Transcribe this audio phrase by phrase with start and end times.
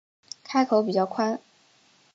[0.43, 1.39] 开口比较宽